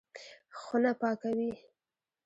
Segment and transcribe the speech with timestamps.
[0.59, 1.51] خونه پاکوي.